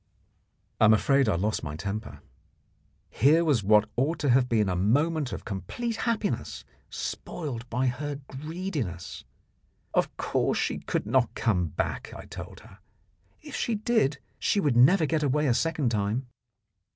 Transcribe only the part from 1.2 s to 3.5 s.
I lost my temper. Here